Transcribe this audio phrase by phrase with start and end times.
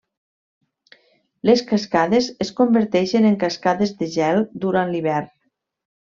[1.49, 5.31] Les cascades es converteixen en cascades de gel durant l'hivern.